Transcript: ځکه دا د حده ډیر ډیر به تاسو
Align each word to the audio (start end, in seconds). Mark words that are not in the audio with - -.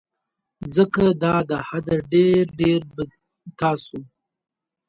ځکه 0.75 1.03
دا 1.23 1.35
د 1.49 1.51
حده 1.67 1.95
ډیر 2.13 2.43
ډیر 2.59 2.81
به 2.93 3.03
تاسو 3.59 3.99